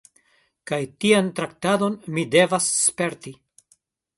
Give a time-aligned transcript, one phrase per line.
[0.69, 3.37] Kaj tian traktadon mi devas sperti!